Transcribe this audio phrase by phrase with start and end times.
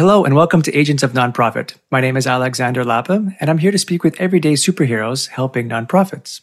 [0.00, 1.74] Hello and welcome to Agents of Nonprofit.
[1.90, 6.40] My name is Alexander Lapham, and I'm here to speak with everyday superheroes helping nonprofits.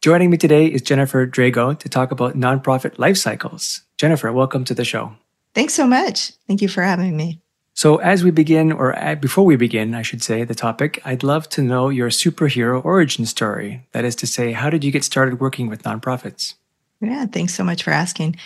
[0.00, 3.82] Joining me today is Jennifer Drago to talk about nonprofit life cycles.
[3.98, 5.14] Jennifer, welcome to the show.
[5.54, 6.34] Thanks so much.
[6.46, 7.40] Thank you for having me.
[7.74, 11.48] So, as we begin, or before we begin, I should say, the topic, I'd love
[11.48, 13.84] to know your superhero origin story.
[13.90, 16.54] That is to say, how did you get started working with nonprofits?
[17.00, 18.36] Yeah, thanks so much for asking.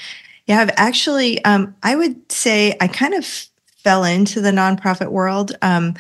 [0.47, 3.47] Yeah, I've actually, um, I would say I kind of
[3.85, 5.57] fell into the nonprofit world.
[5.63, 5.95] Um,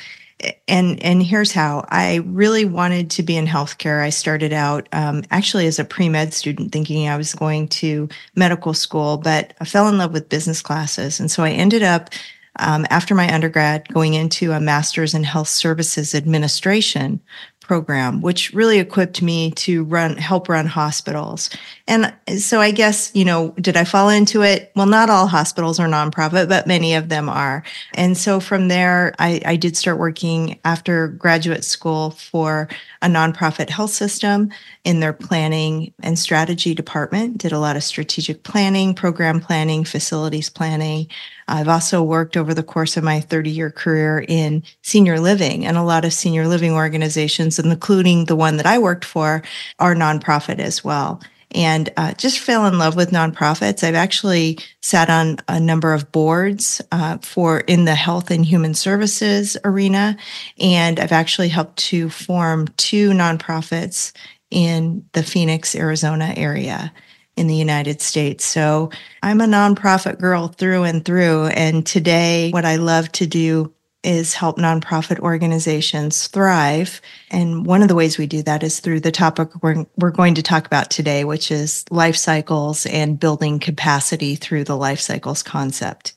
[0.66, 4.02] and and here's how I really wanted to be in healthcare.
[4.02, 8.08] I started out um, actually as a pre med student, thinking I was going to
[8.34, 12.10] medical school, but I fell in love with business classes, and so I ended up
[12.58, 17.20] um, after my undergrad going into a master's in health services administration
[17.64, 21.50] program, which really equipped me to run, help run hospitals.
[21.86, 24.72] And so I guess, you know, did I fall into it?
[24.76, 27.62] Well, not all hospitals are nonprofit, but many of them are.
[27.94, 32.68] And so from there, I, I did start working after graduate school for
[33.04, 34.50] a nonprofit health system
[34.82, 40.48] in their planning and strategy department, did a lot of strategic planning, program planning, facilities
[40.48, 41.06] planning.
[41.46, 45.76] I've also worked over the course of my 30 year career in senior living and
[45.76, 49.42] a lot of senior living organizations, including the one that I worked for,
[49.78, 51.20] are nonprofit as well
[51.54, 53.84] and uh, just fell in love with nonprofits.
[53.84, 58.74] I've actually sat on a number of boards uh, for in the health and human
[58.74, 60.16] services arena,
[60.58, 64.12] and I've actually helped to form two nonprofits
[64.50, 66.92] in the Phoenix, Arizona area
[67.36, 68.44] in the United States.
[68.44, 68.90] So
[69.22, 71.46] I'm a nonprofit girl through and through.
[71.46, 73.72] And today, what I love to do
[74.04, 77.00] is help nonprofit organizations thrive.
[77.30, 80.34] And one of the ways we do that is through the topic we're, we're going
[80.34, 85.42] to talk about today, which is life cycles and building capacity through the life cycles
[85.42, 86.14] concept.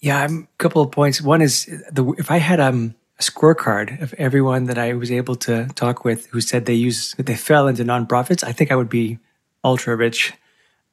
[0.00, 1.20] Yeah, a couple of points.
[1.20, 5.36] One is the if I had um, a scorecard of everyone that I was able
[5.36, 8.88] to talk with who said they use they fell into nonprofits, I think I would
[8.88, 9.18] be
[9.62, 10.32] ultra rich.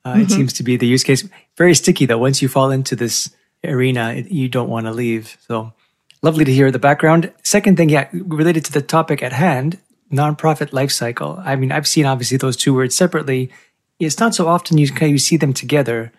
[0.03, 0.21] Uh, mm-hmm.
[0.21, 1.27] It seems to be the use case.
[1.55, 2.17] Very sticky though.
[2.17, 5.37] Once you fall into this arena, it, you don't want to leave.
[5.47, 5.73] So
[6.21, 7.31] Lovely to hear the background.
[7.43, 9.79] Second thing, yeah, related to the topic at hand,
[10.11, 11.41] nonprofit life cycle.
[11.43, 13.51] I mean, I've seen obviously those two words separately.
[13.99, 16.11] It's not so often you you see them together.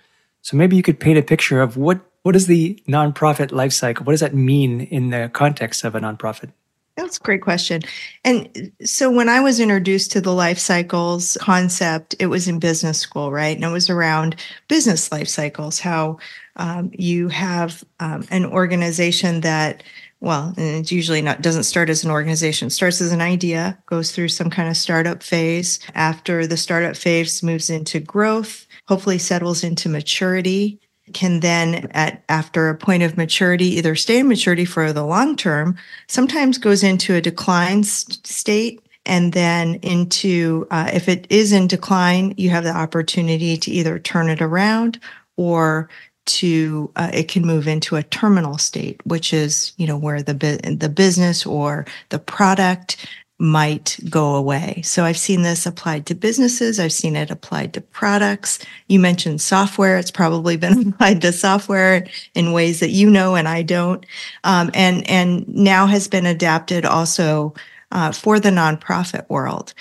[0.43, 4.05] So maybe you could paint a picture of what what is the nonprofit life cycle?
[4.05, 6.53] What does that mean in the context of a nonprofit?
[6.99, 7.83] That's a great question.
[8.25, 12.99] And so when I was introduced to the life cycles concept, it was in business
[12.99, 13.57] school, right?
[13.57, 14.35] And it was around
[14.67, 16.19] business life cycles, how
[16.57, 19.85] um, you have um, an organization that
[20.21, 24.11] well and it's usually not doesn't start as an organization starts as an idea goes
[24.11, 29.63] through some kind of startup phase after the startup phase moves into growth hopefully settles
[29.63, 30.81] into maturity
[31.15, 35.37] can then at after a point of maturity either stay in maturity for the long
[35.37, 35.77] term
[36.09, 42.35] sometimes goes into a decline state and then into uh, if it is in decline
[42.37, 45.01] you have the opportunity to either turn it around
[45.37, 45.89] or
[46.27, 50.35] to uh, it can move into a terminal state which is you know where the
[50.79, 53.07] the business or the product
[53.39, 54.83] might go away.
[54.83, 56.81] So i've seen this applied to businesses.
[56.81, 58.59] I've seen it applied to products.
[58.89, 59.97] You mentioned software.
[59.97, 64.05] It's probably been applied to software in ways that you know and i don't.
[64.45, 67.55] Um, and and now has been adapted also
[67.93, 69.73] uh, for the nonprofit world.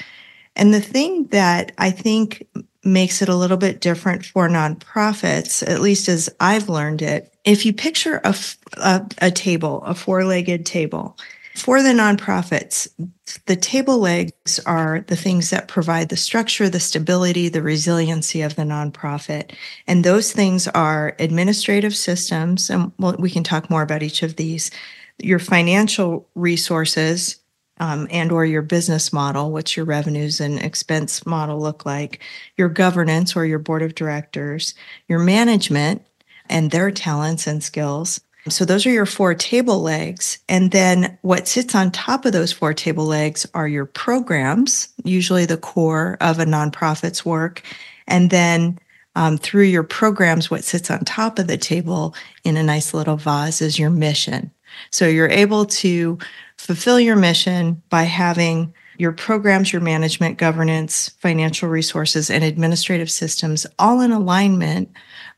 [0.56, 2.48] And the thing that i think
[2.84, 7.34] makes it a little bit different for nonprofits, at least as I've learned it.
[7.44, 8.36] If you picture a,
[8.78, 11.18] a, a table, a four legged table,
[11.58, 12.88] for the nonprofits,
[13.48, 18.56] the table legs are the things that provide the structure, the stability, the resiliency of
[18.56, 19.54] the nonprofit.
[19.88, 22.70] And those things are administrative systems.
[22.70, 24.70] And we can talk more about each of these.
[25.20, 27.38] Your financial resources,
[27.80, 32.22] um, and or your business model what's your revenues and expense model look like
[32.56, 34.74] your governance or your board of directors
[35.08, 36.02] your management
[36.50, 38.20] and their talents and skills
[38.52, 40.40] so those are your four table legs.
[40.50, 45.46] And then what sits on top of those four table legs are your programs usually
[45.46, 47.62] the core of a nonprofit's work.
[48.08, 48.80] And then
[49.16, 52.14] um, through your programs what sits on top of the table
[52.44, 54.52] in a nice little vase is your mission.
[54.92, 56.18] So you're able to
[56.58, 63.66] fulfill your mission by having your programs, your management, governance, financial resources, and administrative systems
[63.78, 64.90] all in alignment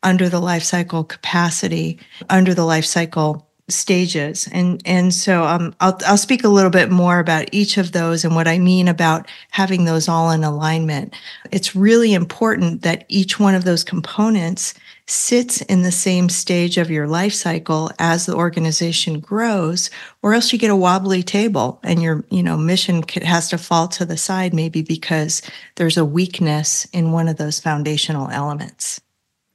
[0.03, 1.99] under the life cycle capacity,
[2.29, 4.49] under the life cycle stages.
[4.51, 8.25] And, and so um, I'll, I'll speak a little bit more about each of those
[8.25, 11.13] and what I mean about having those all in alignment.
[11.51, 14.73] It's really important that each one of those components
[15.07, 19.89] sits in the same stage of your life cycle as the organization grows,
[20.21, 23.87] or else you get a wobbly table and your, you know, mission has to fall
[23.87, 25.41] to the side maybe because
[25.75, 29.01] there's a weakness in one of those foundational elements.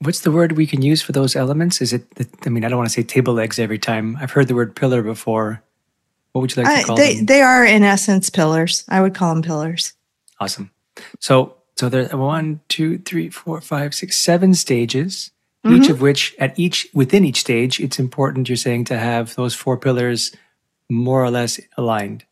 [0.05, 1.81] What's the word we can use for those elements?
[1.81, 2.05] Is it,
[2.45, 4.17] I mean, I don't want to say table legs every time.
[4.21, 5.63] I've heard the word pillar before.
[6.33, 7.27] What would you like to call they, them?
[7.27, 8.85] They are, in essence, pillars.
[8.89, 9.93] I would call them pillars.
[10.41, 10.71] Awesome.
[11.21, 15.31] So, so there's one, two, three, four, five, six, seven stages
[15.65, 15.83] mm-hmm.
[15.83, 19.55] each of which at each within each stage it's important you're saying to have those
[19.55, 20.35] four pillars
[20.91, 22.25] more or less aligned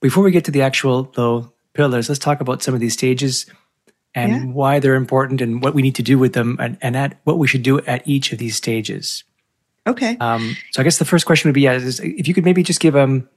[0.00, 3.46] before we get to the actual though pillars let's talk about some of these stages
[4.18, 4.52] and yeah.
[4.52, 7.38] why they're important and what we need to do with them and, and at what
[7.38, 9.24] we should do at each of these stages
[9.86, 12.62] okay um, so i guess the first question would be is, if you could maybe
[12.62, 13.28] just give them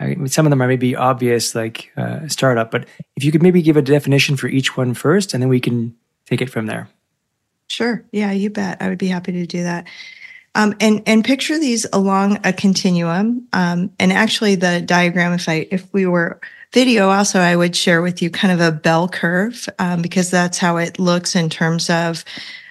[0.00, 2.86] I mean, some of them are maybe obvious like uh, startup but
[3.16, 5.94] if you could maybe give a definition for each one first and then we can
[6.26, 6.88] take it from there
[7.68, 8.04] Sure.
[8.12, 8.80] Yeah, you bet.
[8.80, 9.86] I would be happy to do that.
[10.54, 13.48] Um, and and picture these along a continuum.
[13.52, 16.40] Um, and actually, the diagram, if I if we were
[16.74, 20.58] video, also I would share with you kind of a bell curve um, because that's
[20.58, 22.24] how it looks in terms of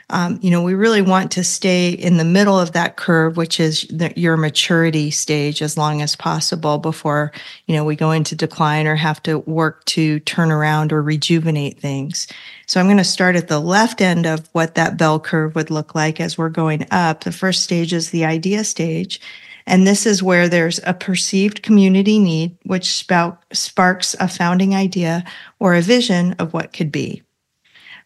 [0.09, 3.59] um, you know, we really want to stay in the middle of that curve, which
[3.59, 7.31] is the, your maturity stage as long as possible before,
[7.65, 11.79] you know, we go into decline or have to work to turn around or rejuvenate
[11.79, 12.27] things.
[12.67, 15.71] So I'm going to start at the left end of what that bell curve would
[15.71, 17.23] look like as we're going up.
[17.23, 19.19] The first stage is the idea stage.
[19.65, 25.24] And this is where there's a perceived community need, which spout, sparks a founding idea
[25.60, 27.24] or a vision of what could be.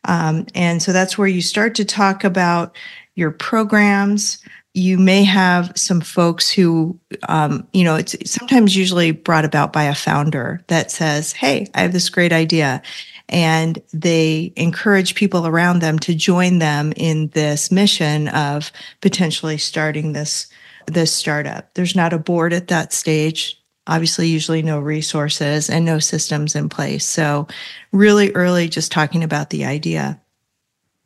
[0.06, 2.76] Um, and so that's where you start to talk about
[3.16, 4.38] your programs.
[4.74, 9.84] You may have some folks who, um, you know, it's sometimes usually brought about by
[9.84, 12.82] a founder that says, Hey, I have this great idea.
[13.30, 18.72] And they encourage people around them to join them in this mission of
[19.02, 20.48] potentially starting this
[20.88, 21.74] this startup.
[21.74, 26.70] There's not a board at that stage obviously usually no resources and no systems in
[26.70, 27.06] place.
[27.06, 27.48] So
[27.92, 30.20] really early just talking about the idea.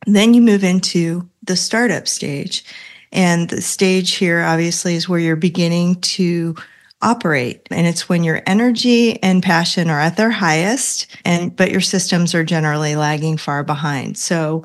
[0.08, 2.66] Then you move into the startup stage.
[3.12, 6.56] And the stage here obviously is where you're beginning to
[7.04, 11.82] operate and it's when your energy and passion are at their highest and but your
[11.82, 14.64] systems are generally lagging far behind so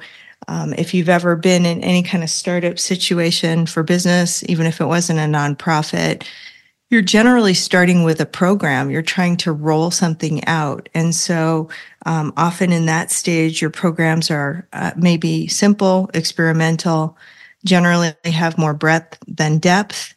[0.48, 4.80] um, if you've ever been in any kind of startup situation for business even if
[4.80, 6.24] it wasn't a nonprofit
[6.90, 8.90] you're generally starting with a program.
[8.90, 10.88] You're trying to roll something out.
[10.94, 11.68] And so
[12.04, 17.18] um, often in that stage, your programs are uh, maybe simple, experimental,
[17.64, 20.14] generally have more breadth than depth.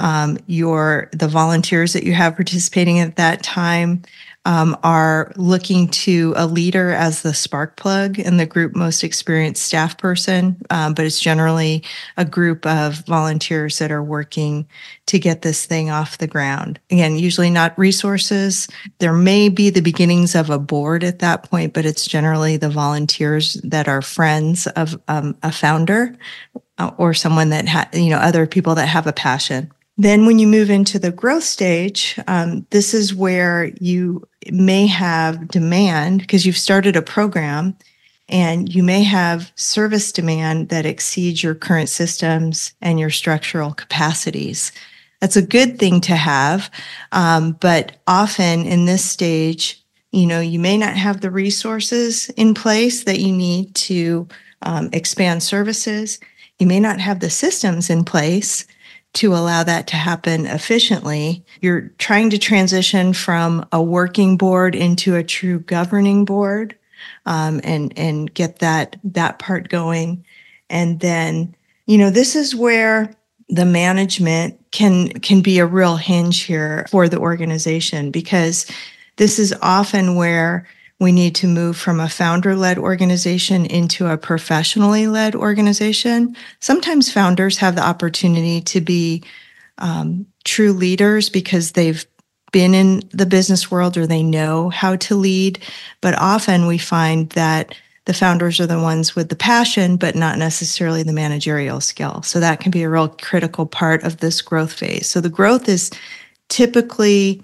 [0.00, 4.02] Um, your the volunteers that you have participating at that time
[4.48, 9.62] um, are looking to a leader as the spark plug and the group most experienced
[9.62, 11.84] staff person, um, but it's generally
[12.16, 14.66] a group of volunteers that are working
[15.04, 16.80] to get this thing off the ground.
[16.90, 18.68] Again, usually not resources.
[19.00, 22.70] There may be the beginnings of a board at that point, but it's generally the
[22.70, 26.16] volunteers that are friends of um, a founder
[26.78, 30.38] uh, or someone that ha- you know other people that have a passion then, when
[30.38, 36.46] you move into the growth stage, um, this is where you may have demand because
[36.46, 37.76] you've started a program
[38.28, 44.70] and you may have service demand that exceeds your current systems and your structural capacities.
[45.20, 46.70] That's a good thing to have.
[47.10, 52.54] Um, but often in this stage, you know, you may not have the resources in
[52.54, 54.28] place that you need to
[54.62, 56.20] um, expand services.
[56.60, 58.64] You may not have the systems in place
[59.14, 61.44] to allow that to happen efficiently.
[61.60, 66.76] You're trying to transition from a working board into a true governing board
[67.26, 70.24] um, and and get that that part going.
[70.70, 71.54] And then,
[71.86, 73.14] you know, this is where
[73.48, 78.70] the management can can be a real hinge here for the organization because
[79.16, 80.66] this is often where
[81.00, 86.36] we need to move from a founder led organization into a professionally led organization.
[86.60, 89.22] Sometimes founders have the opportunity to be
[89.78, 92.04] um, true leaders because they've
[92.50, 95.60] been in the business world or they know how to lead.
[96.00, 97.74] But often we find that
[98.06, 102.22] the founders are the ones with the passion, but not necessarily the managerial skill.
[102.22, 105.06] So that can be a real critical part of this growth phase.
[105.08, 105.90] So the growth is
[106.48, 107.42] typically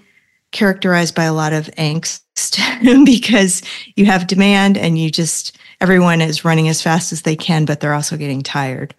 [0.55, 2.21] characterized by a lot of angst
[3.05, 3.61] because
[3.95, 7.81] you have demand and you just everyone is running as fast as they can, but
[7.81, 8.95] they're also getting tired.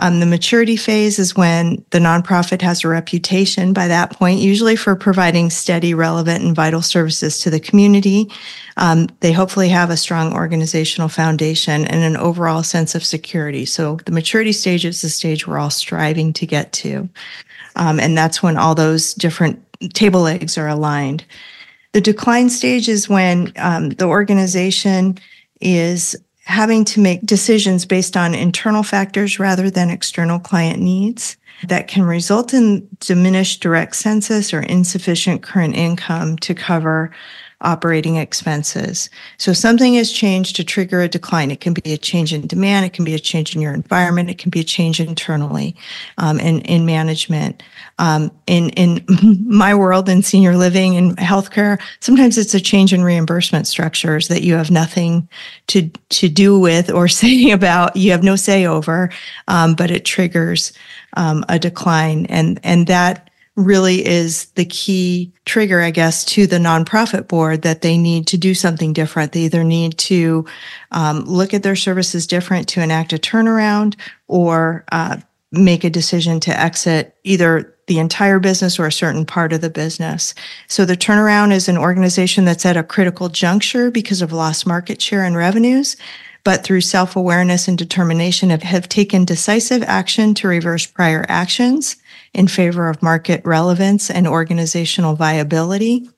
[0.00, 4.74] Um, the maturity phase is when the nonprofit has a reputation by that point, usually
[4.74, 8.30] for providing steady, relevant, and vital services to the community.
[8.78, 13.66] Um, they hopefully have a strong organizational foundation and an overall sense of security.
[13.66, 17.08] So the maturity stage is the stage we're all striving to get to.
[17.76, 21.24] Um, and that's when all those different table legs are aligned.
[21.92, 25.18] The decline stage is when um, the organization
[25.60, 31.88] is having to make decisions based on internal factors rather than external client needs that
[31.88, 37.10] can result in diminished direct census or insufficient current income to cover
[37.62, 39.10] operating expenses.
[39.36, 41.50] So something has changed to trigger a decline.
[41.50, 42.86] It can be a change in demand.
[42.86, 44.30] It can be a change in your environment.
[44.30, 45.76] It can be a change internally
[46.16, 47.62] um, in, in management.
[48.00, 49.04] Um, in, in
[49.46, 54.42] my world in senior living and healthcare, sometimes it's a change in reimbursement structures that
[54.42, 55.28] you have nothing
[55.66, 59.10] to, to do with or say about, you have no say over,
[59.48, 60.72] um, but it triggers
[61.16, 62.24] um, a decline.
[62.26, 67.82] And, and that really is the key trigger, I guess, to the nonprofit board that
[67.82, 69.32] they need to do something different.
[69.32, 70.46] They either need to
[70.92, 73.96] um, look at their services different to enact a turnaround
[74.28, 75.18] or uh,
[75.52, 79.70] make a decision to exit either the entire business or a certain part of the
[79.70, 80.32] business.
[80.68, 85.02] So the turnaround is an organization that's at a critical juncture because of lost market
[85.02, 85.96] share and revenues
[86.44, 91.96] but through self awareness and determination have, have taken decisive action to reverse prior actions
[92.32, 96.08] in favor of market relevance and organizational viability.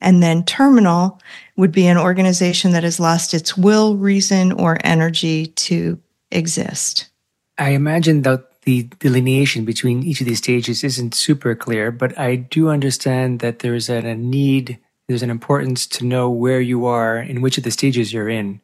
[0.00, 1.20] And then terminal
[1.56, 7.10] would be an organization that has lost its will, reason, or energy to exist.
[7.58, 12.36] I imagine that the delineation between each of these stages isn't super clear, but I
[12.36, 17.40] do understand that there's a need, there's an importance to know where you are in
[17.40, 18.60] which of the stages you're in.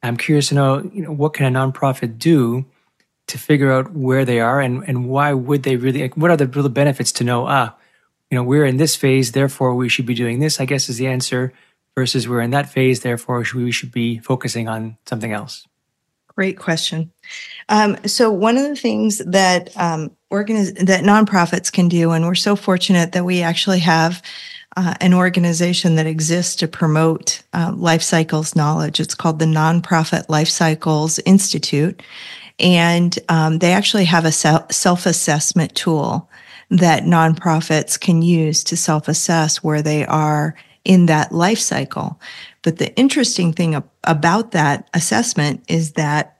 [0.00, 2.66] I'm curious to know, you know, what can a nonprofit do
[3.26, 6.36] to figure out where they are and, and why would they really, like, what are
[6.36, 7.74] the real benefits to know, ah,
[8.30, 10.98] you know, we're in this phase, therefore we should be doing this, I guess is
[10.98, 11.52] the answer,
[11.96, 15.66] versus we're in that phase, therefore we should be focusing on something else?
[16.38, 17.10] Great question.
[17.68, 22.36] Um, so one of the things that um, organiz- that nonprofits can do, and we're
[22.36, 24.22] so fortunate that we actually have
[24.76, 29.00] uh, an organization that exists to promote uh, life cycles knowledge.
[29.00, 32.04] It's called the Nonprofit Life Cycles Institute,
[32.60, 36.30] and um, they actually have a self assessment tool
[36.70, 40.54] that nonprofits can use to self assess where they are
[40.84, 42.20] in that life cycle.
[42.68, 46.36] But the interesting thing about that assessment is that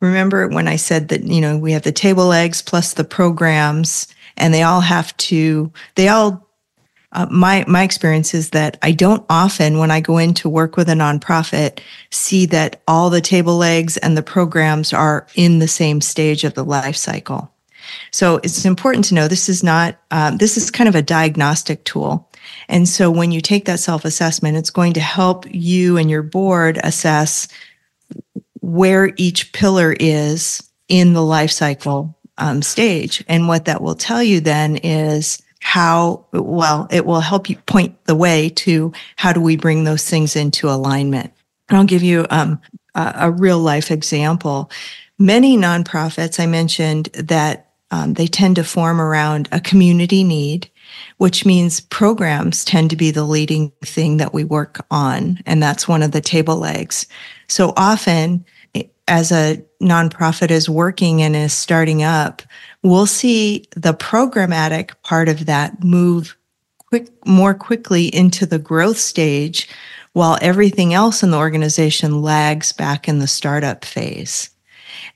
[0.00, 4.08] remember when I said that, you know, we have the table legs plus the programs
[4.36, 6.50] and they all have to, they all
[7.12, 10.76] uh, my my experience is that I don't often, when I go in to work
[10.76, 11.78] with a nonprofit,
[12.10, 16.54] see that all the table legs and the programs are in the same stage of
[16.54, 17.52] the life cycle.
[18.10, 21.84] So it's important to know this is not um, this is kind of a diagnostic
[21.84, 22.28] tool.
[22.68, 26.22] And so when you take that self assessment, it's going to help you and your
[26.22, 27.48] board assess
[28.60, 33.24] where each pillar is in the life cycle um, stage.
[33.28, 38.04] And what that will tell you then is how well it will help you point
[38.06, 41.32] the way to how do we bring those things into alignment.
[41.68, 42.60] And i'll give you um,
[42.94, 44.70] a, a, real life example.
[45.18, 50.70] Many nonprofits i mentioned that um, they tend to form around a community need
[51.20, 55.86] which means programs tend to be the leading thing that we work on and that's
[55.86, 57.06] one of the table legs
[57.46, 58.44] so often
[59.10, 62.42] as a nonprofit is working and is starting up,
[62.84, 66.36] we'll see the programmatic part of that move
[66.86, 69.68] quick, more quickly into the growth stage
[70.12, 74.50] while everything else in the organization lags back in the startup phase.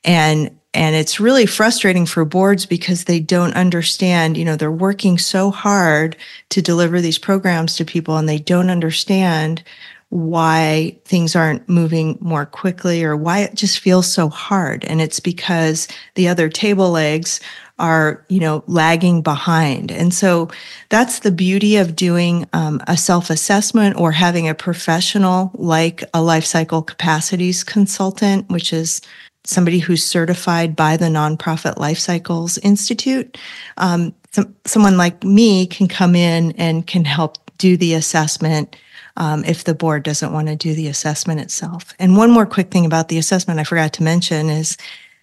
[0.04, 5.18] And and it's really frustrating for boards because they don't understand, you know, they're working
[5.18, 6.16] so hard
[6.50, 9.62] to deliver these programs to people and they don't understand
[10.10, 14.84] why things aren't moving more quickly or why it just feels so hard.
[14.84, 17.40] And it's because the other table legs
[17.78, 19.90] are, you know, lagging behind.
[19.90, 20.50] And so
[20.88, 26.22] that's the beauty of doing um, a self assessment or having a professional like a
[26.22, 29.00] life cycle capacities consultant, which is
[29.44, 33.38] somebody who's certified by the Nonprofit Life Cycles Institute.
[33.76, 38.76] Um, some, someone like me can come in and can help do the assessment
[39.16, 41.94] um, if the board doesn't want to do the assessment itself.
[41.98, 44.76] And one more quick thing about the assessment I forgot to mention is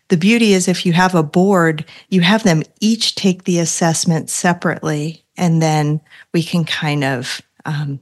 [0.07, 4.29] the beauty is if you have a board, you have them each take the assessment
[4.29, 6.01] separately, and then
[6.33, 7.99] we can kind of um,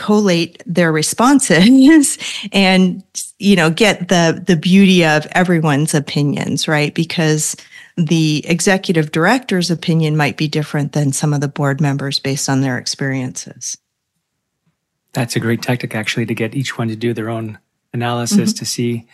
[0.00, 2.16] collate their responses
[2.52, 3.04] and
[3.38, 6.94] you know get the the beauty of everyone's opinions right?
[6.94, 7.54] Because
[7.96, 12.62] the executive director's opinion might be different than some of the board members based on
[12.62, 13.76] their experiences.
[15.12, 17.58] That's a great tactic actually to get each one to do their own
[17.92, 18.58] analysis mm-hmm.
[18.58, 19.06] to see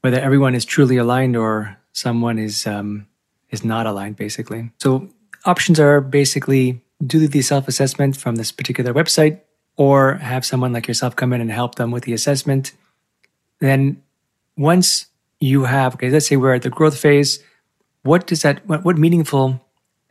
[0.00, 3.06] whether everyone is truly aligned or someone is um,
[3.50, 4.70] is not aligned basically.
[4.78, 5.10] So
[5.44, 9.40] options are basically do the self-assessment from this particular website
[9.82, 12.70] or have someone like yourself come in and help them with the assessment.
[13.58, 14.00] Then
[14.56, 15.06] once
[15.40, 17.42] you have, okay, let's say we're at the growth phase,
[18.04, 19.60] what does that, what, what meaningful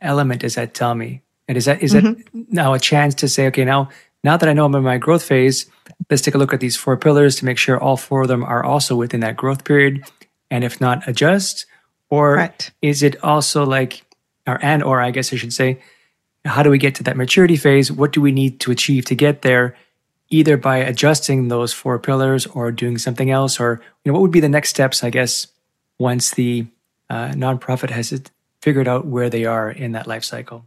[0.02, 1.22] element does that tell me?
[1.48, 2.20] And is that, is mm-hmm.
[2.20, 3.88] that now a chance to say, okay, now,
[4.22, 5.64] now that I know I'm in my growth phase,
[6.10, 8.44] let's take a look at these four pillars to make sure all four of them
[8.44, 10.04] are also within that growth period.
[10.50, 11.64] And if not, adjust.
[12.10, 12.72] Or Correct.
[12.82, 14.04] is it also like,
[14.46, 15.80] or and or I guess I should say,
[16.44, 17.92] how do we get to that maturity phase?
[17.92, 19.76] What do we need to achieve to get there?
[20.30, 24.30] Either by adjusting those four pillars or doing something else, or you know, what would
[24.30, 25.04] be the next steps?
[25.04, 25.46] I guess
[25.98, 26.66] once the
[27.10, 28.18] uh, nonprofit has
[28.60, 30.66] figured out where they are in that life cycle.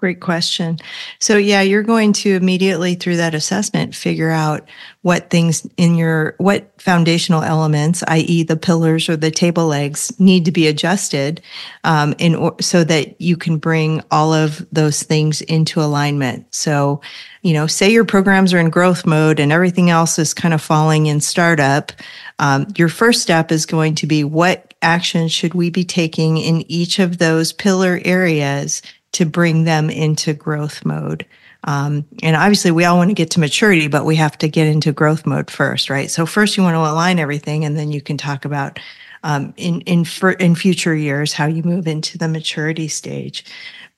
[0.00, 0.78] Great question.
[1.18, 4.66] So, yeah, you're going to immediately through that assessment figure out
[5.02, 10.46] what things in your, what foundational elements, i.e., the pillars or the table legs, need
[10.46, 11.42] to be adjusted
[11.84, 16.46] um, in so that you can bring all of those things into alignment.
[16.54, 17.02] So,
[17.42, 20.62] you know, say your programs are in growth mode and everything else is kind of
[20.62, 21.92] falling in startup.
[22.38, 26.64] Um, your first step is going to be what action should we be taking in
[26.70, 28.80] each of those pillar areas
[29.12, 31.26] to bring them into growth mode.
[31.64, 34.66] Um, and obviously, we all want to get to maturity, but we have to get
[34.66, 36.10] into growth mode first, right?
[36.10, 38.78] So first, you want to align everything, and then you can talk about
[39.22, 40.06] um, in in
[40.38, 43.44] in future years how you move into the maturity stage.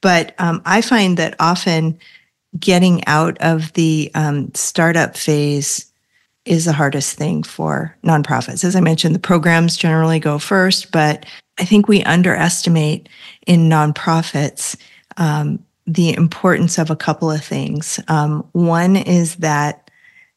[0.01, 1.99] But um, I find that often
[2.59, 5.87] getting out of the um, startup phase
[6.45, 8.65] is the hardest thing for nonprofits.
[8.65, 11.25] As I mentioned, the programs generally go first, but
[11.59, 13.09] I think we underestimate
[13.47, 14.77] in nonprofits
[15.17, 18.01] um, the importance of a couple of things.
[18.09, 19.91] Um, one is that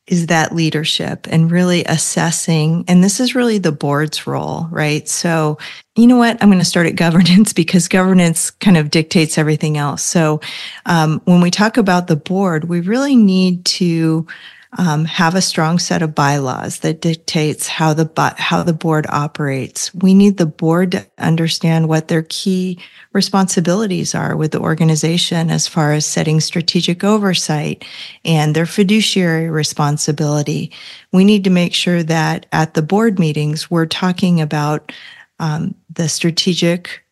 [0.08, 5.10] is that leadership and really assessing and this is really the board's role right?
[5.10, 5.58] So
[5.96, 6.38] you know what?
[6.42, 10.04] I'm going to start at governance because governance kind of dictates everything else.
[10.04, 10.42] So
[10.86, 14.28] um, when we talk about the board we really need to
[14.78, 19.94] um, have a strong set of bylaws that dictates how the how the board operates.
[19.94, 22.80] We need the board to understand what their key
[23.14, 27.86] responsibilities are with the organization as far as setting strategic oversight
[28.26, 30.72] and their fiduciary responsibility.
[31.14, 34.92] We need to make sure that at the board meetings we're talking about
[35.40, 37.05] um, the strategic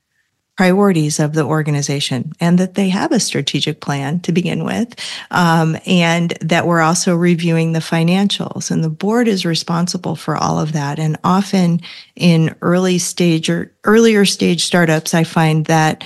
[0.55, 4.93] priorities of the organization and that they have a strategic plan to begin with
[5.31, 10.59] um, and that we're also reviewing the financials and the board is responsible for all
[10.59, 11.81] of that and often
[12.15, 16.03] in early stage or earlier stage startups i find that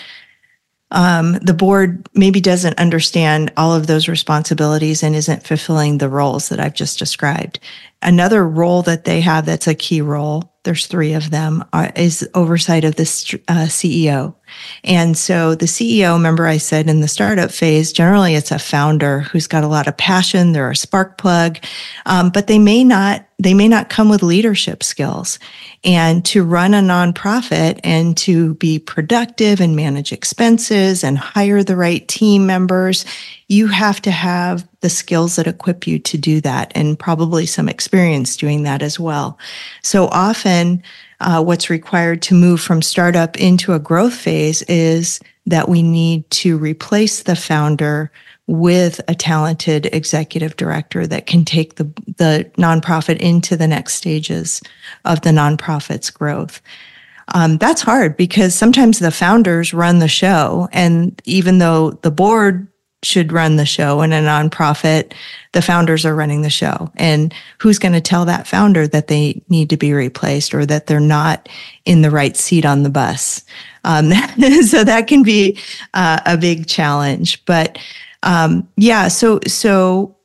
[0.92, 6.48] um, the board maybe doesn't understand all of those responsibilities and isn't fulfilling the roles
[6.50, 7.60] that I've just described.
[8.02, 12.28] Another role that they have that's a key role there's three of them, uh, is
[12.34, 14.36] oversight of this uh, CEO.
[14.84, 19.22] And so the CEO, remember I said in the startup phase, generally it's a founder
[19.22, 20.52] who's got a lot of passion.
[20.52, 21.60] They're a spark plug,
[22.06, 25.40] um, but they may not, they may not come with leadership skills.
[25.86, 31.78] And to run a nonprofit and to be productive and manage expenses and hire the
[31.78, 33.06] right team members,
[33.48, 37.70] you have to have the skills that equip you to do that and probably some
[37.70, 39.38] experience doing that as well.
[39.84, 40.84] So often,
[41.20, 46.30] uh, what's required to move from startup into a growth phase is that we need
[46.30, 48.12] to replace the founder
[48.48, 51.86] with a talented executive director that can take the,
[52.18, 54.62] the nonprofit into the next stages
[55.06, 56.62] of the nonprofit's growth.
[57.34, 60.70] Um, that's hard because sometimes the founders run the show.
[60.72, 62.68] And even though the board
[63.04, 65.14] should run the show in a nonprofit,
[65.54, 66.92] the founders are running the show.
[66.96, 70.88] And who's going to tell that founder that they need to be replaced or that
[70.88, 71.48] they're not
[71.86, 73.44] in the right seat on the bus?
[73.84, 74.12] Um,
[74.66, 75.60] so that can be
[75.94, 77.44] uh, a big challenge.
[77.46, 77.78] But
[78.24, 80.17] um, yeah, so so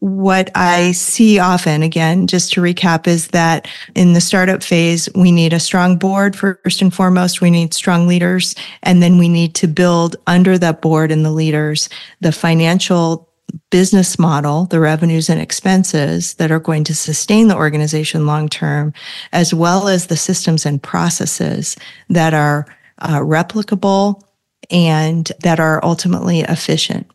[0.00, 5.30] what I see often, again, just to recap, is that in the startup phase, we
[5.30, 7.40] need a strong board first and foremost.
[7.40, 8.54] We need strong leaders.
[8.82, 11.88] And then we need to build under that board and the leaders
[12.20, 13.28] the financial
[13.70, 18.92] business model, the revenues and expenses that are going to sustain the organization long term,
[19.32, 21.76] as well as the systems and processes
[22.08, 22.66] that are
[22.98, 24.22] uh, replicable
[24.70, 27.10] and that are ultimately efficient.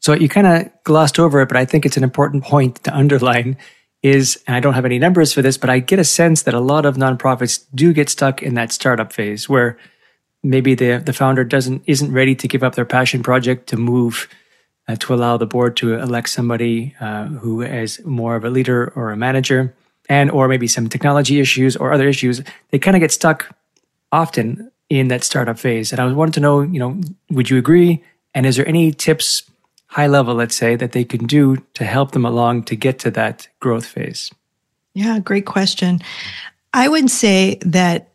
[0.00, 2.96] So you kind of glossed over it, but I think it's an important point to
[2.96, 3.56] underline
[4.02, 6.54] is, and I don't have any numbers for this, but I get a sense that
[6.54, 9.76] a lot of nonprofits do get stuck in that startup phase where
[10.42, 14.26] maybe the, the founder doesn't, isn't ready to give up their passion project to move
[14.88, 18.92] uh, to allow the board to elect somebody uh, who is more of a leader
[18.96, 19.74] or a manager
[20.08, 22.42] and or maybe some technology issues or other issues.
[22.70, 23.54] They kind of get stuck
[24.10, 25.92] often in that startup phase.
[25.92, 28.02] And i was wanted to know you know would you agree?
[28.34, 29.42] And is there any tips
[29.90, 33.10] high level let's say that they can do to help them along to get to
[33.10, 34.30] that growth phase
[34.94, 36.00] yeah great question
[36.72, 38.10] i would say that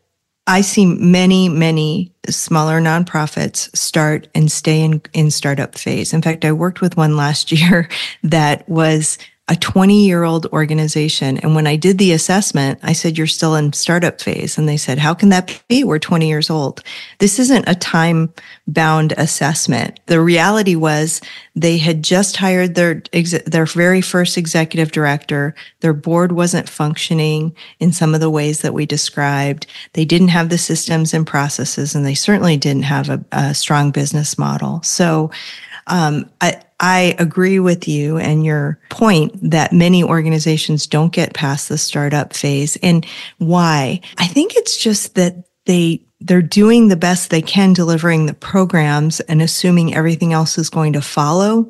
[0.48, 6.12] I see many, many smaller nonprofits start and stay in, in startup phase.
[6.12, 7.88] In fact, I worked with one last year
[8.22, 11.38] that was a 20 year old organization.
[11.38, 14.58] And when I did the assessment, I said, you're still in startup phase.
[14.58, 15.84] And they said, how can that be?
[15.84, 16.82] We're 20 years old.
[17.18, 18.34] This isn't a time
[18.66, 20.00] bound assessment.
[20.06, 21.20] The reality was
[21.54, 23.02] they had just hired their,
[23.46, 25.54] their very first executive director.
[25.78, 29.68] Their board wasn't functioning in some of the ways that we described.
[29.92, 33.92] They didn't have the systems and processes, and they certainly didn't have a, a strong
[33.92, 34.82] business model.
[34.82, 35.30] So,
[35.86, 41.68] um, I, I agree with you and your point that many organizations don't get past
[41.68, 42.76] the startup phase.
[42.82, 43.06] And
[43.38, 44.00] why?
[44.18, 49.20] I think it's just that they they're doing the best they can delivering the programs
[49.20, 51.68] and assuming everything else is going to follow.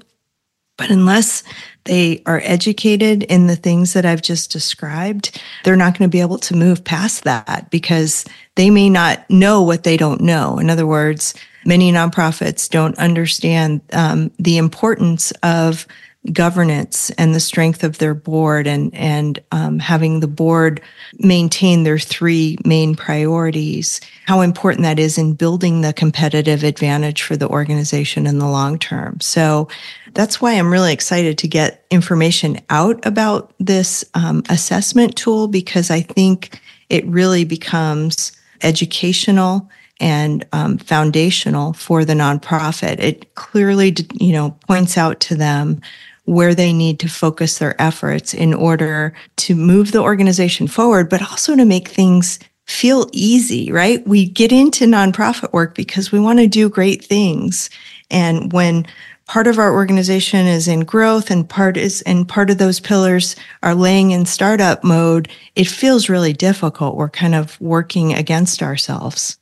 [0.76, 1.42] But unless
[1.84, 6.20] they are educated in the things that I've just described, they're not going to be
[6.20, 8.24] able to move past that because
[8.56, 10.58] they may not know what they don't know.
[10.58, 11.34] In other words,
[11.66, 15.86] many nonprofits don't understand um, the importance of
[16.32, 20.80] governance and the strength of their board and and um, having the board
[21.18, 27.36] maintain their three main priorities how important that is in building the competitive advantage for
[27.36, 29.20] the organization in the long term.
[29.20, 29.68] So
[30.14, 35.90] that's why i'm really excited to get information out about this um, assessment tool because
[35.90, 39.68] i think it really becomes educational
[40.00, 42.98] and um, foundational for the nonprofit.
[43.00, 45.80] It clearly, you know, points out to them
[46.24, 51.22] where they need to focus their efforts in order to move the organization forward, but
[51.22, 54.06] also to make things feel easy, right?
[54.06, 57.70] We get into nonprofit work because we want to do great things.
[58.10, 58.86] And when
[59.26, 63.36] part of our organization is in growth and part is and part of those pillars
[63.62, 66.96] are laying in startup mode, it feels really difficult.
[66.96, 69.38] We're kind of working against ourselves.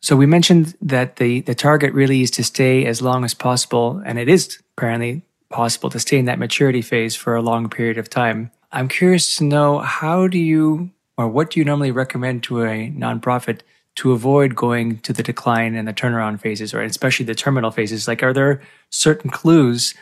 [0.00, 4.02] So we mentioned that the, the target really is to stay as long as possible,
[4.04, 7.98] and it is apparently possible to stay in that maturity phase for a long period
[7.98, 8.50] of time.
[8.72, 12.90] I'm curious to know how do you or what do you normally recommend to a
[12.90, 13.60] nonprofit
[13.96, 18.08] to avoid going to the decline and the turnaround phases, or especially the terminal phases?
[18.08, 19.92] Like, are there certain clues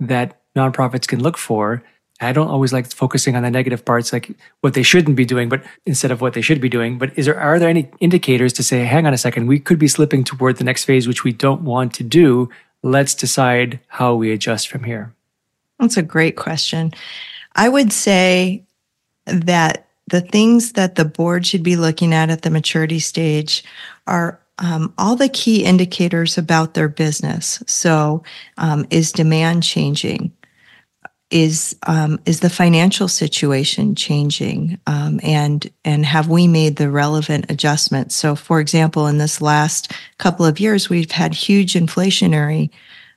[0.00, 1.84] that nonprofits can look for
[2.20, 4.30] I don't always like focusing on the negative parts, like
[4.62, 6.98] what they shouldn't be doing, but instead of what they should be doing.
[6.98, 9.78] But is there are there any indicators to say, hang on a second, we could
[9.78, 12.48] be slipping toward the next phase, which we don't want to do.
[12.82, 15.12] Let's decide how we adjust from here.
[15.78, 16.92] That's a great question.
[17.54, 18.64] I would say
[19.26, 23.64] that the things that the board should be looking at at the maturity stage
[24.06, 27.62] are um, all the key indicators about their business.
[27.66, 28.22] So,
[28.56, 30.32] um, is demand changing?
[31.30, 34.78] Is um, is the financial situation changing?
[34.86, 38.14] Um, and and have we made the relevant adjustments?
[38.14, 42.70] So for example in this last couple of years we've had huge inflationary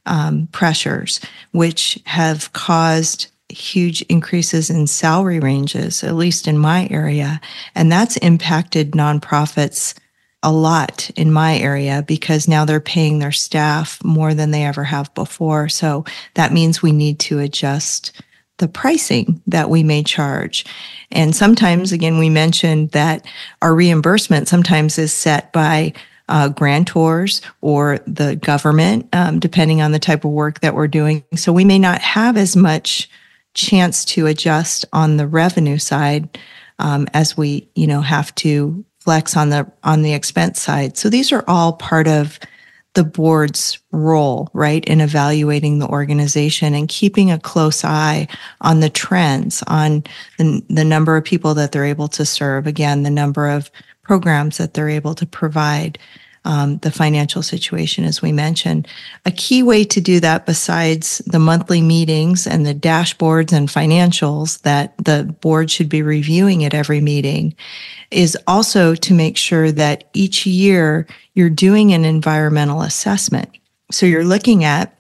[0.06, 1.20] um, pressures
[1.52, 7.40] which have caused huge increases in salary ranges at least in my area.
[7.76, 9.94] And that's impacted nonprofits
[10.42, 14.84] a lot in my area because now they're paying their staff more than they ever
[14.84, 15.68] have before.
[15.68, 18.22] So that means we need to adjust
[18.58, 20.66] the pricing that we may charge.
[21.12, 23.26] And sometimes, again, we mentioned that
[23.62, 25.94] our reimbursement sometimes is set by
[26.30, 31.24] uh, grantors or the government, um, depending on the type of work that we're doing.
[31.36, 33.10] So we may not have as much
[33.56, 36.38] chance to adjust on the revenue side
[36.78, 40.98] um, as we, you know, have to flex on the on the expense side.
[40.98, 42.40] So these are all part of
[42.96, 48.28] the board's role, right, in evaluating the organization and keeping a close eye
[48.62, 50.04] on the trends, on
[50.38, 53.70] the, the number of people that they're able to serve, again, the number of
[54.02, 56.00] programs that they're able to provide,
[56.50, 58.88] um, the financial situation, as we mentioned.
[59.24, 64.60] A key way to do that, besides the monthly meetings and the dashboards and financials
[64.62, 67.56] that the board should be reviewing at every meeting,
[68.10, 73.50] is also to make sure that each year you're doing an environmental assessment.
[73.92, 74.96] So you're looking at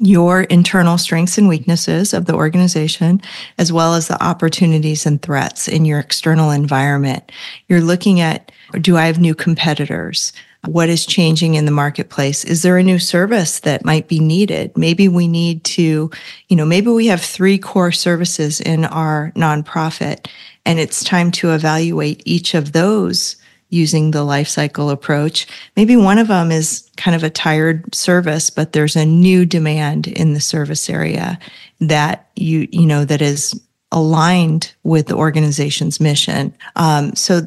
[0.00, 3.22] your internal strengths and weaknesses of the organization,
[3.56, 7.30] as well as the opportunities and threats in your external environment.
[7.68, 10.32] You're looking at, do I have new competitors?
[10.66, 12.44] What is changing in the marketplace?
[12.44, 14.76] Is there a new service that might be needed?
[14.76, 16.10] Maybe we need to,
[16.48, 20.28] you know, maybe we have three core services in our nonprofit
[20.64, 23.36] and it's time to evaluate each of those
[23.70, 25.46] using the life cycle approach.
[25.76, 30.06] Maybe one of them is kind of a tired service, but there's a new demand
[30.06, 31.38] in the service area
[31.80, 36.54] that you, you know, that is aligned with the organization's mission.
[36.76, 37.40] Um, so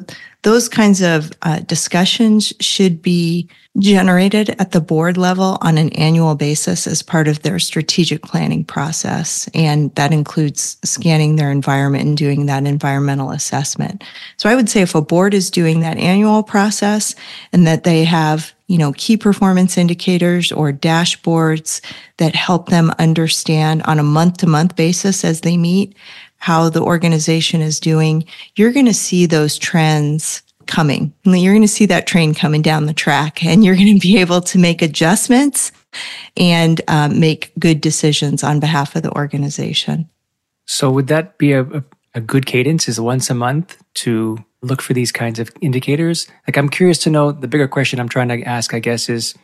[0.46, 3.48] those kinds of uh, discussions should be
[3.80, 8.64] generated at the board level on an annual basis as part of their strategic planning
[8.64, 9.50] process.
[9.54, 14.04] And that includes scanning their environment and doing that environmental assessment.
[14.36, 17.16] So I would say if a board is doing that annual process
[17.52, 21.80] and that they have you know, key performance indicators or dashboards
[22.16, 25.94] that help them understand on a month to month basis as they meet
[26.38, 28.24] how the organization is doing,
[28.56, 31.12] you're going to see those trends coming.
[31.24, 34.18] You're going to see that train coming down the track and you're going to be
[34.18, 35.72] able to make adjustments
[36.36, 40.08] and um, make good decisions on behalf of the organization.
[40.66, 42.88] So, would that be a, a, a good cadence?
[42.88, 46.26] Is once a month to look for these kinds of indicators?
[46.46, 49.34] Like, I'm curious to know the bigger question I'm trying to ask, I guess, is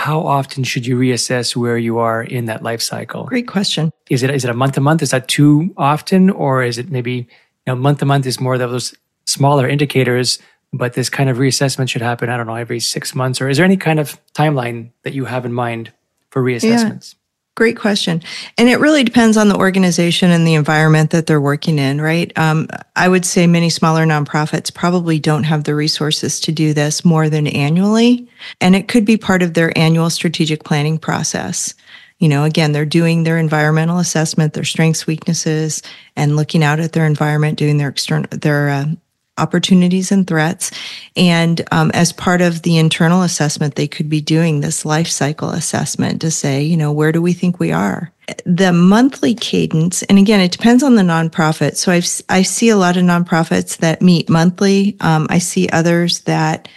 [0.00, 3.24] how often should you reassess where you are in that life cycle?
[3.24, 3.92] Great question.
[4.08, 5.02] Is it is it a month to month?
[5.02, 7.26] Is that too often, or is it maybe you
[7.66, 8.94] know month to month is more of those
[9.26, 10.38] smaller indicators,
[10.72, 12.30] but this kind of reassessment should happen?
[12.30, 15.26] I don't know every six months, or is there any kind of timeline that you
[15.26, 15.92] have in mind
[16.30, 17.12] for reassessments?
[17.12, 17.19] Yeah.
[17.60, 18.22] Great question.
[18.56, 22.32] And it really depends on the organization and the environment that they're working in, right?
[22.38, 27.04] Um, I would say many smaller nonprofits probably don't have the resources to do this
[27.04, 28.26] more than annually.
[28.62, 31.74] And it could be part of their annual strategic planning process.
[32.18, 35.82] You know, again, they're doing their environmental assessment, their strengths, weaknesses,
[36.16, 38.86] and looking out at their environment, doing their external, their uh,
[39.38, 40.70] opportunities and threats.
[41.16, 45.50] And um, as part of the internal assessment, they could be doing this life cycle
[45.50, 48.12] assessment to say, you know, where do we think we are?
[48.44, 51.76] The monthly cadence, and again, it depends on the nonprofit.
[51.76, 54.96] So I've, I see a lot of nonprofits that meet monthly.
[55.00, 56.68] Um, I see others that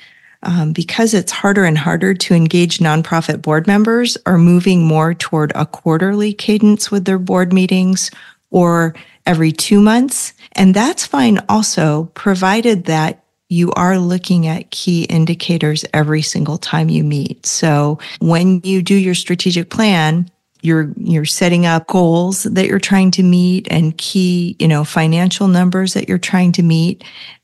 [0.43, 5.51] um, because it's harder and harder to engage nonprofit board members are moving more toward
[5.55, 8.11] a quarterly cadence with their board meetings
[8.51, 8.93] or
[9.25, 10.33] every two months.
[10.53, 16.89] And that's fine also, provided that you are looking at key indicators every single time
[16.89, 17.45] you meet.
[17.45, 20.29] So when you do your strategic plan,
[20.61, 25.47] you're you're setting up goals that you're trying to meet and key, you know, financial
[25.47, 27.03] numbers that you're trying to meet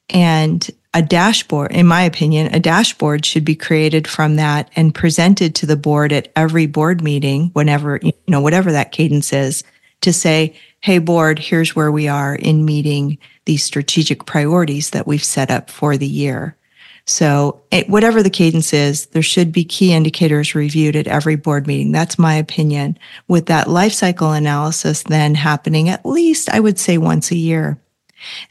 [0.09, 5.53] and a dashboard, in my opinion, a dashboard should be created from that and presented
[5.55, 9.63] to the board at every board meeting, whenever, you know, whatever that cadence is,
[10.01, 15.23] to say, hey, board, here's where we are in meeting these strategic priorities that we've
[15.23, 16.55] set up for the year.
[17.05, 21.91] So, whatever the cadence is, there should be key indicators reviewed at every board meeting.
[21.91, 22.99] That's my opinion.
[23.27, 27.79] With that life cycle analysis then happening at least, I would say, once a year.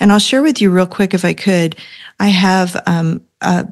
[0.01, 1.77] And I'll share with you real quick, if I could.
[2.19, 3.69] I have um, a,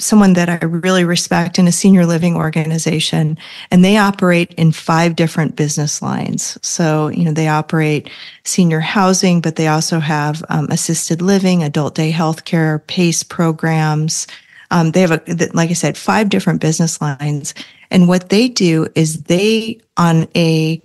[0.00, 3.38] someone that I really respect in a senior living organization,
[3.70, 6.58] and they operate in five different business lines.
[6.62, 8.10] So, you know, they operate
[8.44, 14.26] senior housing, but they also have um, assisted living, adult day healthcare, PACE programs.
[14.70, 17.54] Um, they have, a, like I said, five different business lines.
[17.90, 20.80] And what they do is they, on a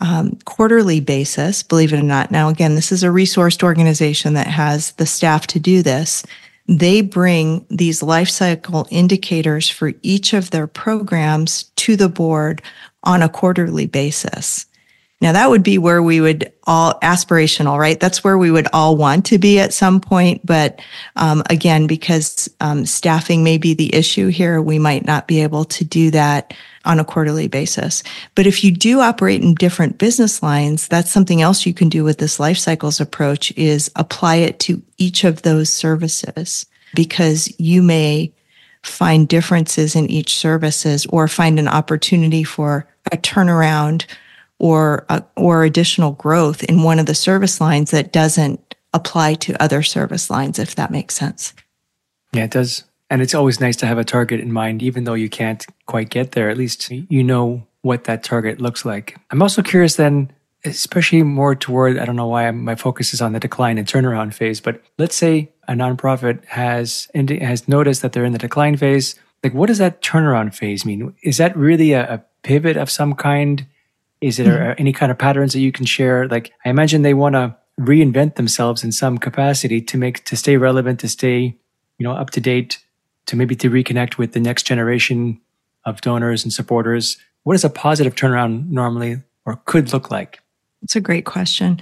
[0.00, 2.30] um, quarterly basis, believe it or not.
[2.30, 6.24] Now, again, this is a resourced organization that has the staff to do this
[6.68, 12.62] they bring these life cycle indicators for each of their programs to the board
[13.04, 14.66] on a quarterly basis.
[15.20, 17.98] Now that would be where we would all aspirational, right?
[17.98, 20.44] That's where we would all want to be at some point.
[20.44, 20.80] But
[21.16, 25.64] um, again, because um, staffing may be the issue here, we might not be able
[25.64, 26.52] to do that
[26.84, 28.02] on a quarterly basis.
[28.34, 32.04] But if you do operate in different business lines, that's something else you can do
[32.04, 37.82] with this life cycles approach is apply it to each of those services because you
[37.82, 38.32] may
[38.82, 44.04] find differences in each services or find an opportunity for a turnaround
[44.58, 49.62] or uh, or additional growth in one of the service lines that doesn't apply to
[49.62, 51.54] other service lines if that makes sense.
[52.32, 52.84] Yeah it does.
[53.08, 56.10] And it's always nice to have a target in mind even though you can't quite
[56.10, 56.50] get there.
[56.50, 59.16] At least you know what that target looks like.
[59.30, 60.32] I'm also curious then
[60.64, 64.34] especially more toward i don't know why my focus is on the decline and turnaround
[64.34, 69.14] phase but let's say a nonprofit has has noticed that they're in the decline phase.
[69.42, 71.14] Like what does that turnaround phase mean?
[71.22, 73.66] Is that really a, a pivot of some kind
[74.26, 74.80] Is there mm-hmm.
[74.80, 76.26] any kind of patterns that you can share?
[76.28, 80.56] Like, I imagine they want to reinvent themselves in some capacity to make to stay
[80.56, 81.56] relevant, to stay,
[81.98, 82.78] you know, up to date,
[83.26, 85.40] to maybe to reconnect with the next generation
[85.84, 87.18] of donors and supporters.
[87.44, 90.40] What does a positive turnaround normally or could look like?
[90.82, 91.80] It's a great question.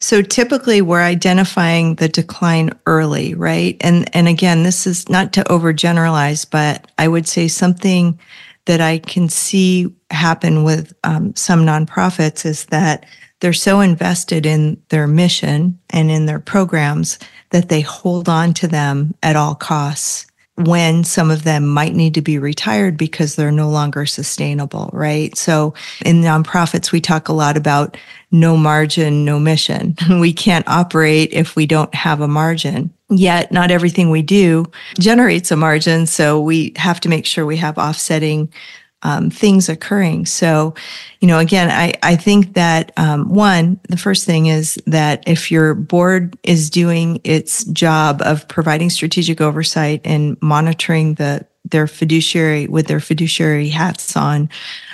[0.00, 3.76] So typically we're identifying the decline early, right?
[3.80, 8.18] And and again, this is not to overgeneralize, but I would say something
[8.66, 13.06] that I can see happen with um, some nonprofits is that
[13.40, 17.18] they're so invested in their mission and in their programs
[17.50, 20.25] that they hold on to them at all costs
[20.56, 25.36] when some of them might need to be retired because they're no longer sustainable, right?
[25.36, 27.96] So in nonprofits, we talk a lot about
[28.32, 29.94] no margin, no mission.
[30.20, 32.90] We can't operate if we don't have a margin.
[33.10, 34.64] Yet not everything we do
[34.98, 36.06] generates a margin.
[36.06, 38.52] So we have to make sure we have offsetting
[39.02, 40.26] um, things occurring.
[40.26, 40.74] So,
[41.20, 45.50] you know, again, I, I think that um, one, the first thing is that if
[45.50, 52.68] your board is doing its job of providing strategic oversight and monitoring the their fiduciary
[52.68, 54.48] with their fiduciary hats on,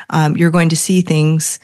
[0.08, 1.60] um, you're going to see things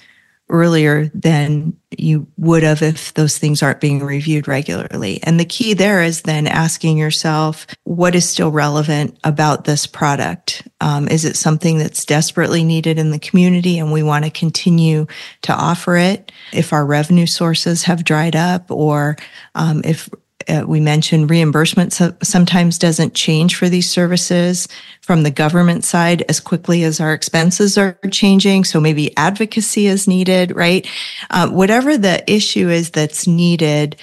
[0.49, 5.21] earlier than you would have if those things aren't being reviewed regularly.
[5.23, 10.67] And the key there is then asking yourself, what is still relevant about this product?
[10.81, 15.07] Um, is it something that's desperately needed in the community and we want to continue
[15.43, 16.33] to offer it?
[16.53, 19.17] If our revenue sources have dried up or
[19.55, 20.09] um, if
[20.49, 24.69] uh, we mentioned reimbursement so sometimes doesn't change for these services
[25.01, 28.65] from the government side as quickly as our expenses are changing.
[28.65, 30.87] So maybe advocacy is needed, right?
[31.31, 33.97] Uh, whatever the issue is that's needed,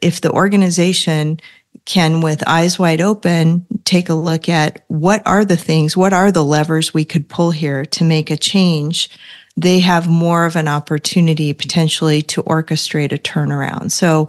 [0.00, 1.40] if the organization
[1.84, 6.32] can, with eyes wide open, take a look at what are the things, what are
[6.32, 9.10] the levers we could pull here to make a change
[9.56, 13.90] they have more of an opportunity potentially to orchestrate a turnaround.
[13.90, 14.26] So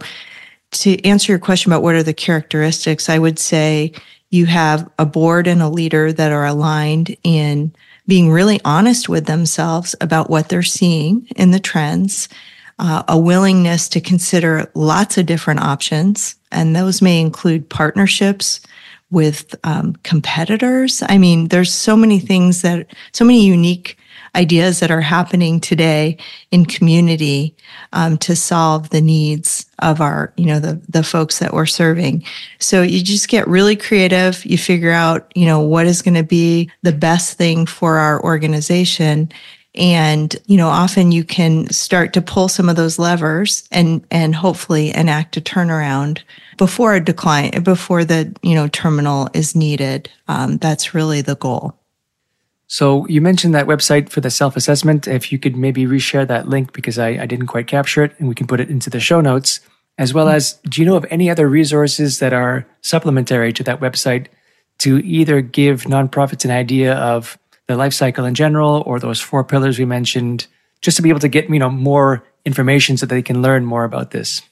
[0.70, 3.92] to answer your question about what are the characteristics, I would say
[4.30, 7.72] you have a board and a leader that are aligned in
[8.06, 12.28] being really honest with themselves about what they're seeing in the trends,
[12.78, 16.36] uh, a willingness to consider lots of different options.
[16.50, 18.60] And those may include partnerships
[19.10, 21.02] with um, competitors.
[21.06, 23.97] I mean, there's so many things that, so many unique
[24.38, 26.16] ideas that are happening today
[26.50, 27.54] in community
[27.92, 32.24] um, to solve the needs of our, you know, the the folks that we're serving.
[32.58, 34.46] So you just get really creative.
[34.46, 38.22] You figure out, you know, what is going to be the best thing for our
[38.22, 39.28] organization.
[39.74, 44.34] And, you know, often you can start to pull some of those levers and, and
[44.34, 46.20] hopefully enact a turnaround
[46.56, 50.10] before a decline, before the, you know, terminal is needed.
[50.26, 51.77] Um, that's really the goal.
[52.68, 55.08] So you mentioned that website for the self-assessment.
[55.08, 58.28] If you could maybe reshare that link because I, I didn't quite capture it and
[58.28, 59.60] we can put it into the show notes.
[59.96, 63.80] As well as, do you know of any other resources that are supplementary to that
[63.80, 64.26] website
[64.78, 69.42] to either give nonprofits an idea of the life cycle in general or those four
[69.42, 70.46] pillars we mentioned,
[70.82, 73.84] just to be able to get, you know, more information so they can learn more
[73.84, 74.42] about this?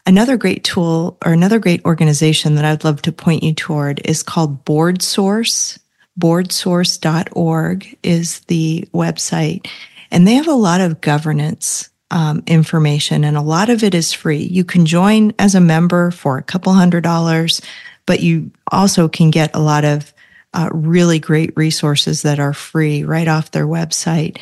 [0.05, 4.23] Another great tool or another great organization that I'd love to point you toward is
[4.23, 5.79] called BoardSource.
[6.19, 9.67] BoardSource.org is the website,
[10.11, 14.13] and they have a lot of governance um, information, and a lot of it is
[14.13, 14.43] free.
[14.43, 17.59] You can join as a member for a couple hundred dollars,
[18.05, 20.13] but you also can get a lot of
[20.53, 24.37] uh, really great resources that are free right off their website.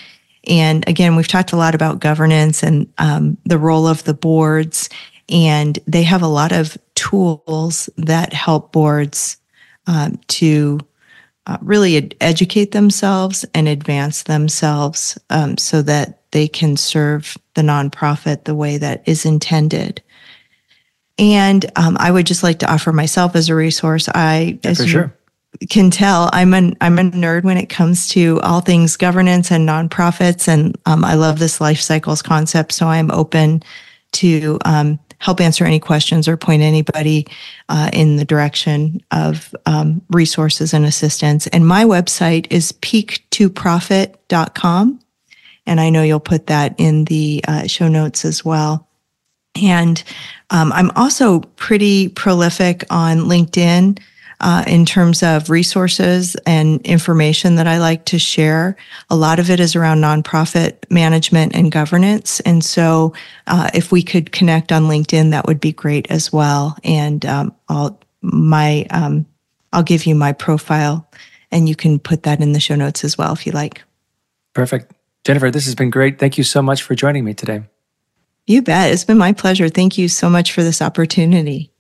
[0.48, 4.90] And again, we've talked a lot about governance and um, the role of the boards,
[5.30, 9.38] and they have a lot of tools that help boards
[9.88, 10.82] um, to
[11.48, 17.62] uh, really ed- educate themselves and advance themselves um, so that they can serve the
[17.62, 20.02] nonprofit the way that is intended.
[21.18, 24.10] And um, I would just like to offer myself as a resource.
[24.10, 25.16] I, yeah, as sure.
[25.70, 29.68] can tell, I'm a I'm a nerd when it comes to all things governance and
[29.68, 32.72] nonprofits, and um, I love this life cycles concept.
[32.72, 33.62] So I'm open
[34.14, 37.28] to um, help answer any questions or point anybody
[37.70, 41.46] uh, in the direction of um, resources and assistance.
[41.48, 45.00] And my website is peak2profit.com.
[45.66, 48.88] And I know you'll put that in the uh, show notes as well.
[49.62, 50.04] And
[50.50, 54.00] um, I'm also pretty prolific on LinkedIn
[54.42, 58.76] uh, in terms of resources and information that I like to share.
[59.10, 62.40] A lot of it is around nonprofit management and governance.
[62.42, 63.14] And so
[63.48, 66.76] uh, if we could connect on LinkedIn, that would be great as well.
[66.84, 69.26] And um, I'll, my, um,
[69.74, 71.08] I'll give you my profile
[71.52, 73.84] and you can put that in the show notes as well if you like.
[74.54, 74.92] Perfect.
[75.24, 76.18] Jennifer, this has been great.
[76.20, 77.64] Thank you so much for joining me today.
[78.48, 78.92] You bet.
[78.92, 79.70] It's been my pleasure.
[79.70, 81.72] Thank you so much for this opportunity.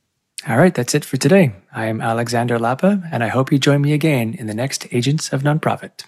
[0.47, 1.53] All right, that's it for today.
[1.71, 5.31] I am Alexander Lapa, and I hope you join me again in the next Agents
[5.33, 5.91] of Nonprofit.